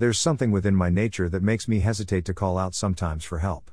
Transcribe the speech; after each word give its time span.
there's 0.00 0.20
something 0.20 0.52
within 0.52 0.76
my 0.76 0.90
nature 0.90 1.28
that 1.28 1.42
makes 1.42 1.66
me 1.66 1.80
hesitate 1.80 2.24
to 2.24 2.32
call 2.32 2.56
out 2.56 2.72
sometimes 2.72 3.24
for 3.24 3.38
help. 3.38 3.68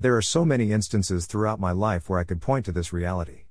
There 0.00 0.16
are 0.16 0.22
so 0.22 0.44
many 0.44 0.72
instances 0.72 1.26
throughout 1.26 1.60
my 1.60 1.70
life 1.70 2.10
where 2.10 2.18
I 2.18 2.24
could 2.24 2.40
point 2.40 2.64
to 2.64 2.72
this 2.72 2.92
reality. 2.92 3.44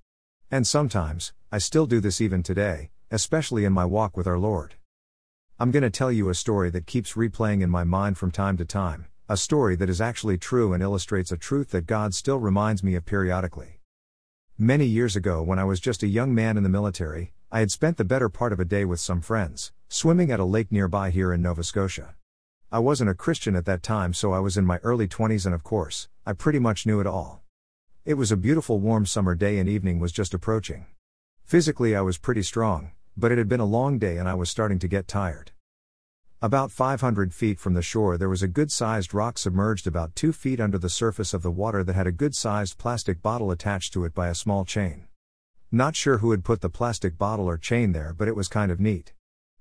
And 0.52 0.68
sometimes, 0.68 1.32
I 1.54 1.58
still 1.60 1.86
do 1.86 2.02
this 2.02 2.20
even 2.20 2.44
today, 2.44 2.90
especially 3.12 3.64
in 3.64 3.72
my 3.72 3.86
walk 3.86 4.18
with 4.18 4.28
our 4.28 4.38
Lord. 4.38 4.76
I'm 5.58 5.72
going 5.72 5.84
to 5.84 5.90
tell 5.90 6.12
you 6.12 6.28
a 6.28 6.36
story 6.36 6.70
that 6.72 6.86
keeps 6.86 7.14
replaying 7.14 7.62
in 7.62 7.70
my 7.70 7.86
mind 7.86 8.18
from 8.18 8.30
time 8.30 8.58
to 8.58 8.66
time, 8.66 9.06
a 9.30 9.38
story 9.38 9.78
that 9.78 9.90
is 9.90 10.02
actually 10.02 10.38
true 10.38 10.74
and 10.74 10.84
illustrates 10.84 11.32
a 11.32 11.38
truth 11.38 11.70
that 11.70 11.86
God 11.86 12.14
still 12.14 12.40
reminds 12.40 12.84
me 12.84 12.96
of 12.96 13.06
periodically. 13.06 13.80
Many 14.58 14.86
years 14.86 15.16
ago, 15.16 15.42
when 15.42 15.60
I 15.60 15.64
was 15.64 15.80
just 15.80 16.04
a 16.04 16.08
young 16.08 16.36
man 16.36 16.58
in 16.58 16.64
the 16.64 16.70
military, 16.70 17.32
I 17.54 17.60
had 17.60 17.70
spent 17.70 17.98
the 17.98 18.06
better 18.06 18.30
part 18.30 18.54
of 18.54 18.62
a 18.62 18.66
day 18.66 18.86
with 18.86 19.02
some 19.02 19.20
friends, 19.20 19.74
swimming 19.90 20.32
at 20.32 20.40
a 20.40 20.46
lake 20.46 20.72
nearby 20.72 21.10
here 21.10 21.34
in 21.34 21.42
Nova 21.42 21.66
Scotia. 21.66 22.16
I 22.72 22.80
wasn't 22.80 23.10
a 23.10 23.14
Christian 23.14 23.58
at 23.58 23.66
that 23.66 23.84
time, 23.84 24.14
so 24.14 24.32
I 24.32 24.40
was 24.40 24.56
in 24.56 24.66
my 24.66 24.78
early 24.84 25.06
20s, 25.06 25.46
and 25.46 25.54
of 25.54 25.62
course, 25.62 26.08
I 26.26 26.32
pretty 26.32 26.60
much 26.60 26.86
knew 26.86 27.02
it 27.02 27.08
all. 27.08 27.42
It 28.06 28.14
was 28.14 28.32
a 28.32 28.38
beautiful 28.38 28.80
warm 28.80 29.06
summer 29.06 29.36
day, 29.36 29.60
and 29.60 29.68
evening 29.68 30.00
was 30.00 30.14
just 30.14 30.34
approaching. 30.34 30.86
Physically, 31.44 31.94
I 31.94 32.00
was 32.00 32.18
pretty 32.18 32.42
strong, 32.42 32.92
but 33.18 33.34
it 33.34 33.38
had 33.38 33.50
been 33.50 33.60
a 33.60 33.66
long 33.66 34.00
day 34.00 34.16
and 34.16 34.30
I 34.30 34.34
was 34.34 34.50
starting 34.50 34.80
to 34.80 34.88
get 34.88 35.10
tired. 35.10 35.52
About 36.42 36.72
500 36.72 37.34
feet 37.34 37.60
from 37.60 37.74
the 37.74 37.82
shore, 37.82 38.18
there 38.18 38.30
was 38.30 38.42
a 38.42 38.48
good 38.48 38.72
sized 38.72 39.14
rock 39.14 39.38
submerged 39.38 39.88
about 39.88 40.16
2 40.16 40.32
feet 40.32 40.62
under 40.62 40.78
the 40.78 40.88
surface 40.88 41.34
of 41.34 41.44
the 41.44 41.52
water 41.52 41.84
that 41.84 41.96
had 41.96 42.08
a 42.08 42.14
good 42.14 42.34
sized 42.34 42.78
plastic 42.78 43.22
bottle 43.22 43.52
attached 43.52 43.92
to 43.92 44.06
it 44.06 44.14
by 44.14 44.30
a 44.30 44.36
small 44.36 44.64
chain. 44.64 45.08
Not 45.74 45.96
sure 45.96 46.18
who 46.18 46.32
had 46.32 46.44
put 46.44 46.60
the 46.60 46.70
plastic 46.70 47.18
bottle 47.18 47.46
or 47.46 47.58
chain 47.58 47.94
there, 47.94 48.14
but 48.14 48.28
it 48.28 48.36
was 48.36 48.50
kind 48.50 48.74
of 48.74 48.82
neat. 48.82 49.14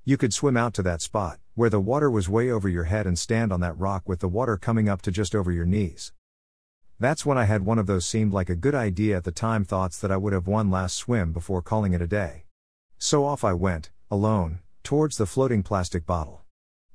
You 0.05 0.17
could 0.17 0.35
swim 0.35 0.57
out 0.57 0.75
to 0.75 0.83
that 0.83 1.01
spot, 1.01 1.39
where 1.55 1.71
the 1.71 1.79
water 1.79 2.11
was 2.11 2.29
way 2.29 2.51
over 2.51 2.69
your 2.69 2.85
head, 2.85 3.07
and 3.07 3.17
stand 3.17 3.53
on 3.53 3.61
that 3.61 3.79
rock 3.79 4.09
with 4.09 4.19
the 4.19 4.27
water 4.27 4.57
coming 4.57 4.89
up 4.89 5.03
to 5.03 5.13
just 5.13 5.37
over 5.37 5.53
your 5.53 5.67
knees. 5.67 6.13
That's 6.99 7.25
when 7.25 7.39
I 7.39 7.45
had 7.45 7.65
one 7.65 7.79
of 7.79 7.87
those 7.87 8.09
seemed 8.09 8.33
like 8.33 8.51
a 8.51 8.57
good 8.57 8.75
idea 8.75 9.19
at 9.19 9.23
the 9.23 9.31
time 9.31 9.65
thoughts 9.65 10.01
that 10.01 10.11
I 10.11 10.17
would 10.17 10.33
have 10.33 10.49
one 10.49 10.69
last 10.69 10.97
swim 10.97 11.33
before 11.33 11.63
calling 11.63 11.93
it 11.93 12.03
a 12.03 12.09
day. 12.09 12.43
So 12.99 13.25
off 13.25 13.45
I 13.45 13.53
went, 13.53 13.91
alone, 14.11 14.59
towards 14.83 15.17
the 15.17 15.27
floating 15.27 15.63
plastic 15.63 16.07
bottle. 16.07 16.43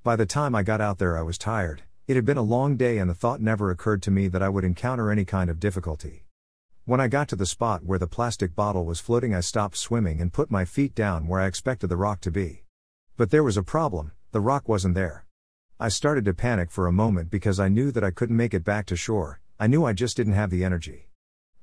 By 0.03 0.17
the 0.17 0.25
time 0.25 0.53
I 0.53 0.61
got 0.61 0.81
out 0.81 0.97
there, 0.97 1.17
I 1.17 1.21
was 1.21 1.37
tired. 1.37 1.83
It 2.05 2.17
had 2.17 2.25
been 2.25 2.35
a 2.35 2.41
long 2.41 2.75
day, 2.75 2.97
and 2.97 3.09
the 3.09 3.15
thought 3.15 3.39
never 3.39 3.71
occurred 3.71 4.03
to 4.03 4.11
me 4.11 4.27
that 4.27 4.43
I 4.43 4.49
would 4.49 4.65
encounter 4.65 5.09
any 5.09 5.23
kind 5.23 5.49
of 5.49 5.61
difficulty. 5.61 6.24
When 6.87 7.01
I 7.01 7.07
got 7.07 7.27
to 7.29 7.35
the 7.35 7.47
spot 7.47 7.83
where 7.83 7.97
the 7.97 8.05
plastic 8.05 8.55
bottle 8.55 8.85
was 8.85 8.99
floating, 8.99 9.33
I 9.33 9.39
stopped 9.39 9.75
swimming 9.75 10.21
and 10.21 10.31
put 10.31 10.51
my 10.51 10.65
feet 10.65 10.93
down 10.93 11.25
where 11.25 11.41
I 11.41 11.47
expected 11.47 11.87
the 11.87 11.97
rock 11.97 12.21
to 12.21 12.29
be. 12.29 12.61
But 13.17 13.31
there 13.31 13.43
was 13.43 13.57
a 13.57 13.63
problem 13.63 14.11
the 14.31 14.39
rock 14.39 14.69
wasn't 14.69 14.93
there. 14.93 15.25
I 15.79 15.89
started 15.89 16.25
to 16.25 16.35
panic 16.35 16.69
for 16.69 16.85
a 16.85 16.91
moment 16.91 17.31
because 17.31 17.59
I 17.59 17.69
knew 17.69 17.91
that 17.91 18.03
I 18.03 18.11
couldn't 18.11 18.37
make 18.37 18.53
it 18.53 18.63
back 18.63 18.85
to 18.85 18.95
shore, 18.95 19.41
I 19.59 19.65
knew 19.65 19.83
I 19.83 19.93
just 19.93 20.15
didn't 20.15 20.33
have 20.33 20.51
the 20.51 20.63
energy. 20.63 21.09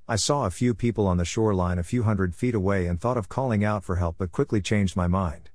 I 0.09 0.17
saw 0.17 0.45
a 0.45 0.50
few 0.50 0.75
people 0.75 1.06
on 1.06 1.19
the 1.19 1.25
shoreline 1.25 1.78
a 1.78 1.84
few 1.84 2.03
hundred 2.03 2.34
feet 2.34 2.56
away 2.56 2.89
and 2.89 3.00
thought 3.00 3.17
of 3.17 3.28
calling 3.28 3.65
out 3.65 3.84
for 3.84 3.97
help, 3.97 4.17
but 4.19 4.33
quickly 4.33 4.61
changed 4.61 4.97
my 4.97 5.06
mind. 5.06 5.50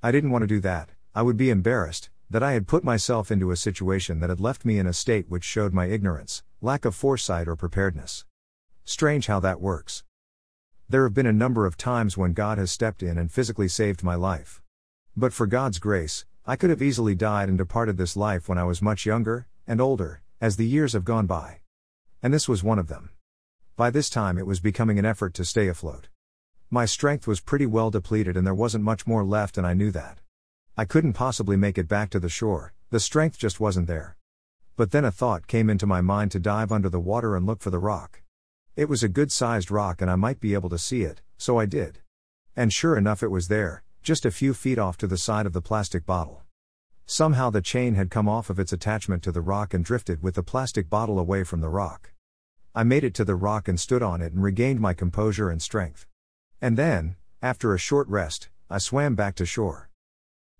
I 0.00 0.12
didn't 0.12 0.30
want 0.30 0.42
to 0.42 0.46
do 0.46 0.60
that, 0.60 0.90
I 1.12 1.22
would 1.22 1.36
be 1.36 1.50
embarrassed, 1.50 2.08
that 2.30 2.44
I 2.44 2.52
had 2.52 2.68
put 2.68 2.84
myself 2.84 3.32
into 3.32 3.50
a 3.50 3.56
situation 3.56 4.20
that 4.20 4.30
had 4.30 4.38
left 4.38 4.64
me 4.64 4.78
in 4.78 4.86
a 4.86 4.92
state 4.92 5.28
which 5.28 5.42
showed 5.42 5.74
my 5.74 5.86
ignorance, 5.86 6.44
lack 6.60 6.84
of 6.84 6.94
foresight, 6.94 7.48
or 7.48 7.56
preparedness. 7.56 8.24
Strange 8.88 9.26
how 9.26 9.38
that 9.38 9.60
works. 9.60 10.02
There 10.88 11.02
have 11.02 11.12
been 11.12 11.26
a 11.26 11.42
number 11.44 11.66
of 11.66 11.76
times 11.76 12.16
when 12.16 12.32
God 12.32 12.56
has 12.56 12.70
stepped 12.70 13.02
in 13.02 13.18
and 13.18 13.30
physically 13.30 13.68
saved 13.68 14.02
my 14.02 14.14
life. 14.14 14.62
But 15.14 15.34
for 15.34 15.46
God's 15.46 15.78
grace, 15.78 16.24
I 16.46 16.56
could 16.56 16.70
have 16.70 16.80
easily 16.80 17.14
died 17.14 17.50
and 17.50 17.58
departed 17.58 17.98
this 17.98 18.16
life 18.16 18.48
when 18.48 18.56
I 18.56 18.64
was 18.64 18.80
much 18.80 19.04
younger, 19.04 19.46
and 19.66 19.78
older, 19.78 20.22
as 20.40 20.56
the 20.56 20.66
years 20.66 20.94
have 20.94 21.04
gone 21.04 21.26
by. 21.26 21.58
And 22.22 22.32
this 22.32 22.48
was 22.48 22.64
one 22.64 22.78
of 22.78 22.88
them. 22.88 23.10
By 23.76 23.90
this 23.90 24.08
time, 24.08 24.38
it 24.38 24.46
was 24.46 24.58
becoming 24.58 24.98
an 24.98 25.04
effort 25.04 25.34
to 25.34 25.44
stay 25.44 25.68
afloat. 25.68 26.08
My 26.70 26.86
strength 26.86 27.26
was 27.26 27.40
pretty 27.40 27.66
well 27.66 27.90
depleted 27.90 28.38
and 28.38 28.46
there 28.46 28.54
wasn't 28.54 28.84
much 28.84 29.06
more 29.06 29.22
left, 29.22 29.58
and 29.58 29.66
I 29.66 29.74
knew 29.74 29.90
that. 29.90 30.20
I 30.78 30.86
couldn't 30.86 31.12
possibly 31.12 31.58
make 31.58 31.76
it 31.76 31.88
back 31.88 32.08
to 32.12 32.18
the 32.18 32.30
shore, 32.30 32.72
the 32.88 33.00
strength 33.00 33.36
just 33.36 33.60
wasn't 33.60 33.86
there. 33.86 34.16
But 34.76 34.92
then 34.92 35.04
a 35.04 35.12
thought 35.12 35.46
came 35.46 35.68
into 35.68 35.86
my 35.86 36.00
mind 36.00 36.30
to 36.30 36.40
dive 36.40 36.72
under 36.72 36.88
the 36.88 36.98
water 36.98 37.36
and 37.36 37.44
look 37.44 37.60
for 37.60 37.68
the 37.68 37.78
rock. 37.78 38.22
It 38.78 38.88
was 38.88 39.02
a 39.02 39.08
good 39.08 39.32
sized 39.32 39.72
rock 39.72 40.00
and 40.00 40.08
I 40.08 40.14
might 40.14 40.38
be 40.38 40.54
able 40.54 40.68
to 40.68 40.78
see 40.78 41.02
it, 41.02 41.20
so 41.36 41.58
I 41.58 41.66
did. 41.66 41.98
And 42.54 42.72
sure 42.72 42.96
enough, 42.96 43.24
it 43.24 43.32
was 43.32 43.48
there, 43.48 43.82
just 44.04 44.24
a 44.24 44.30
few 44.30 44.54
feet 44.54 44.78
off 44.78 44.96
to 44.98 45.08
the 45.08 45.18
side 45.18 45.46
of 45.46 45.52
the 45.52 45.60
plastic 45.60 46.06
bottle. 46.06 46.42
Somehow 47.04 47.50
the 47.50 47.60
chain 47.60 47.96
had 47.96 48.08
come 48.08 48.28
off 48.28 48.50
of 48.50 48.60
its 48.60 48.72
attachment 48.72 49.24
to 49.24 49.32
the 49.32 49.40
rock 49.40 49.74
and 49.74 49.84
drifted 49.84 50.22
with 50.22 50.36
the 50.36 50.44
plastic 50.44 50.88
bottle 50.88 51.18
away 51.18 51.42
from 51.42 51.60
the 51.60 51.68
rock. 51.68 52.12
I 52.72 52.84
made 52.84 53.02
it 53.02 53.14
to 53.14 53.24
the 53.24 53.34
rock 53.34 53.66
and 53.66 53.80
stood 53.80 54.00
on 54.00 54.22
it 54.22 54.32
and 54.32 54.44
regained 54.44 54.78
my 54.78 54.94
composure 54.94 55.50
and 55.50 55.60
strength. 55.60 56.06
And 56.62 56.78
then, 56.78 57.16
after 57.42 57.74
a 57.74 57.78
short 57.78 58.06
rest, 58.06 58.48
I 58.70 58.78
swam 58.78 59.16
back 59.16 59.34
to 59.34 59.44
shore. 59.44 59.90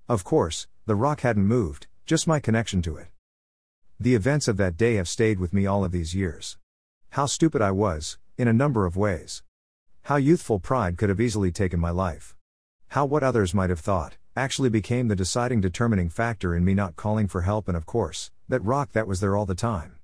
Of 0.08 0.24
course, 0.24 0.66
the 0.86 0.96
rock 0.96 1.20
hadn't 1.20 1.46
moved, 1.46 1.86
just 2.04 2.26
my 2.26 2.40
connection 2.40 2.82
to 2.82 2.96
it. 2.96 3.10
The 4.00 4.16
events 4.16 4.48
of 4.48 4.56
that 4.56 4.76
day 4.76 4.96
have 4.96 5.08
stayed 5.08 5.38
with 5.38 5.52
me 5.52 5.66
all 5.66 5.84
of 5.84 5.92
these 5.92 6.16
years. 6.16 6.58
How 7.18 7.26
stupid 7.26 7.60
I 7.60 7.72
was, 7.72 8.16
in 8.36 8.46
a 8.46 8.52
number 8.52 8.86
of 8.86 8.96
ways. 8.96 9.42
How 10.02 10.14
youthful 10.14 10.60
pride 10.60 10.96
could 10.96 11.08
have 11.08 11.20
easily 11.20 11.50
taken 11.50 11.80
my 11.80 11.90
life. 11.90 12.36
How 12.90 13.06
what 13.06 13.24
others 13.24 13.52
might 13.52 13.70
have 13.70 13.80
thought, 13.80 14.16
actually 14.36 14.68
became 14.68 15.08
the 15.08 15.16
deciding 15.16 15.60
determining 15.60 16.10
factor 16.10 16.54
in 16.54 16.64
me 16.64 16.74
not 16.74 16.94
calling 16.94 17.26
for 17.26 17.40
help, 17.40 17.66
and 17.66 17.76
of 17.76 17.86
course, 17.86 18.30
that 18.48 18.62
rock 18.62 18.92
that 18.92 19.08
was 19.08 19.18
there 19.18 19.36
all 19.36 19.46
the 19.46 19.56
time. 19.56 19.96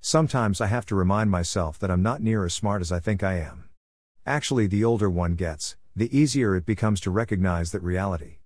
Sometimes 0.00 0.60
I 0.60 0.66
have 0.66 0.84
to 0.86 0.96
remind 0.96 1.30
myself 1.30 1.78
that 1.78 1.88
I'm 1.92 2.02
not 2.02 2.20
near 2.20 2.44
as 2.44 2.52
smart 2.52 2.82
as 2.82 2.90
I 2.90 2.98
think 2.98 3.22
I 3.22 3.34
am. 3.34 3.68
Actually, 4.26 4.66
the 4.66 4.82
older 4.82 5.08
one 5.08 5.36
gets, 5.36 5.76
the 5.94 6.10
easier 6.18 6.56
it 6.56 6.66
becomes 6.66 7.00
to 7.02 7.12
recognize 7.12 7.70
that 7.70 7.82
reality. 7.84 8.38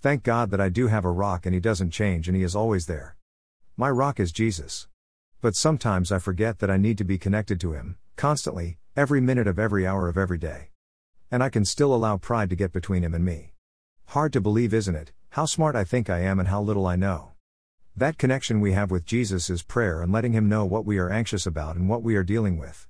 Thank 0.00 0.22
God 0.22 0.52
that 0.52 0.60
I 0.60 0.68
do 0.68 0.86
have 0.86 1.04
a 1.04 1.10
rock 1.10 1.46
and 1.46 1.52
He 1.52 1.60
doesn't 1.60 1.90
change 1.90 2.28
and 2.28 2.36
He 2.36 2.44
is 2.44 2.54
always 2.54 2.86
there. 2.86 3.16
My 3.76 3.90
rock 3.90 4.20
is 4.20 4.30
Jesus. 4.30 4.86
But 5.44 5.56
sometimes 5.56 6.10
I 6.10 6.20
forget 6.20 6.60
that 6.60 6.70
I 6.70 6.78
need 6.78 6.96
to 6.96 7.04
be 7.04 7.18
connected 7.18 7.60
to 7.60 7.72
Him, 7.72 7.98
constantly, 8.16 8.78
every 8.96 9.20
minute 9.20 9.46
of 9.46 9.58
every 9.58 9.86
hour 9.86 10.08
of 10.08 10.16
every 10.16 10.38
day. 10.38 10.70
And 11.30 11.42
I 11.42 11.50
can 11.50 11.66
still 11.66 11.94
allow 11.94 12.16
pride 12.16 12.48
to 12.48 12.56
get 12.56 12.72
between 12.72 13.04
Him 13.04 13.12
and 13.12 13.26
me. 13.26 13.52
Hard 14.06 14.32
to 14.32 14.40
believe, 14.40 14.72
isn't 14.72 14.94
it, 14.94 15.12
how 15.32 15.44
smart 15.44 15.76
I 15.76 15.84
think 15.84 16.08
I 16.08 16.20
am 16.20 16.38
and 16.38 16.48
how 16.48 16.62
little 16.62 16.86
I 16.86 16.96
know. 16.96 17.32
That 17.94 18.16
connection 18.16 18.58
we 18.62 18.72
have 18.72 18.90
with 18.90 19.04
Jesus 19.04 19.50
is 19.50 19.62
prayer 19.62 20.00
and 20.00 20.10
letting 20.10 20.32
Him 20.32 20.48
know 20.48 20.64
what 20.64 20.86
we 20.86 20.96
are 20.96 21.10
anxious 21.10 21.44
about 21.44 21.76
and 21.76 21.90
what 21.90 22.02
we 22.02 22.16
are 22.16 22.24
dealing 22.24 22.56
with. 22.56 22.88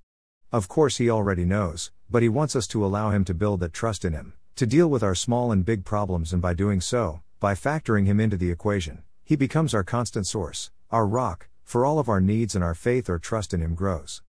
Of 0.53 0.69
course, 0.69 0.98
He 0.98 1.10
already 1.10 1.44
knows, 1.44 1.91
but 2.09 2.22
He 2.22 2.28
wants 2.28 2.54
us 2.54 2.69
to 2.69 2.84
allow 2.84 3.10
Him 3.10 3.25
to 3.25 3.34
build 3.34 3.59
that 3.59 3.72
trust 3.72 4.04
in 4.04 4.12
Him, 4.12 4.34
to 4.54 4.65
deal 4.65 4.86
with 4.86 5.03
our 5.03 5.16
small 5.16 5.50
and 5.50 5.65
big 5.65 5.84
problems, 5.84 6.32
and 6.32 6.41
by 6.41 6.54
doing 6.54 6.81
so, 6.81 7.21
by 7.41 7.54
factoring 7.54 8.06
Him 8.06 8.21
into 8.21 8.36
the 8.36 8.53
equation, 8.53 9.03
He 9.25 9.34
becomes 9.34 9.75
our 9.75 9.82
constant 9.82 10.28
source, 10.28 10.71
our 10.92 11.04
rock, 11.04 11.48
for 11.65 11.85
all 11.85 11.99
of 11.99 12.09
our 12.09 12.21
needs, 12.21 12.55
and 12.55 12.63
our 12.63 12.75
faith 12.75 13.11
or 13.11 13.19
trust 13.19 13.53
in 13.53 13.61
Him 13.61 13.75
grows. 13.75 14.23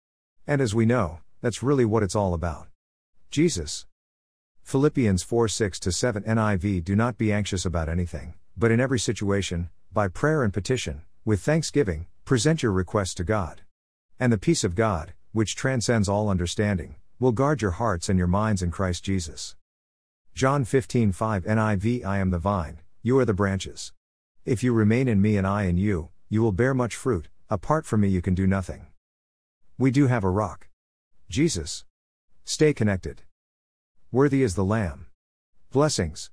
And 0.47 0.61
as 0.61 0.73
we 0.73 0.85
know, 0.85 1.19
that's 1.41 1.61
really 1.61 1.85
what 1.85 2.01
it's 2.01 2.15
all 2.15 2.33
about. 2.33 2.67
Jesus. 3.29 3.85
Philippians 4.63 5.21
4 5.21 5.47
6 5.47 5.79
7 5.95 6.23
NIV 6.23 6.83
Do 6.83 6.95
not 6.95 7.17
be 7.17 7.31
anxious 7.31 7.65
about 7.65 7.89
anything, 7.89 8.33
but 8.57 8.71
in 8.71 8.79
every 8.79 8.99
situation, 8.99 9.69
by 9.93 10.07
prayer 10.07 10.43
and 10.43 10.53
petition, 10.53 11.03
with 11.23 11.41
thanksgiving, 11.41 12.07
present 12.23 12.63
your 12.63 12.71
requests 12.71 13.13
to 13.15 13.23
God. 13.23 13.61
And 14.19 14.33
the 14.33 14.37
peace 14.37 14.63
of 14.63 14.73
God, 14.73 15.13
which 15.33 15.55
transcends 15.55 16.09
all 16.09 16.29
understanding, 16.29 16.95
will 17.19 17.31
guard 17.31 17.61
your 17.61 17.71
hearts 17.71 18.09
and 18.09 18.17
your 18.17 18.27
minds 18.27 18.63
in 18.63 18.71
Christ 18.71 19.03
Jesus. 19.03 19.55
John 20.33 20.65
15:5 20.65 21.45
NIV 21.45 22.03
I 22.05 22.17
am 22.17 22.29
the 22.31 22.39
vine, 22.39 22.79
you 23.01 23.19
are 23.19 23.25
the 23.25 23.33
branches. 23.33 23.93
If 24.45 24.63
you 24.63 24.73
remain 24.73 25.07
in 25.07 25.21
me 25.21 25.37
and 25.37 25.45
I 25.45 25.63
in 25.63 25.77
you, 25.77 26.09
you 26.35 26.41
will 26.41 26.51
bear 26.51 26.73
much 26.73 26.97
fruit, 26.97 27.29
apart 27.49 27.85
from 27.85 28.01
me 28.01 28.09
you 28.09 28.21
can 28.21 28.35
do 28.35 28.45
nothing. 28.45 28.87
We 29.77 29.89
do 29.89 30.07
have 30.07 30.25
a 30.25 30.29
rock. 30.29 30.67
Jesus. 31.29 31.85
Stay 32.43 32.73
connected. 32.73 33.21
Worthy 34.11 34.43
is 34.43 34.55
the 34.55 34.65
Lamb. 34.65 35.05
Blessings. 35.71 36.31